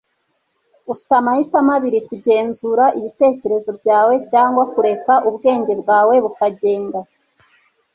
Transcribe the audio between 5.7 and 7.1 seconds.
bwawe bukagenga